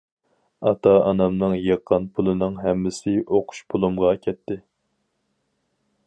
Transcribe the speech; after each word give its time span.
ئاتا- 0.69 1.01
ئانامنىڭ 1.09 1.51
يىغقان 1.65 2.07
پۇلىنىڭ 2.15 2.57
ھەممىسى 2.63 3.13
ئوقۇش 3.21 3.59
پۇلۇمغا 3.73 4.13
كەتتى. 4.25 4.57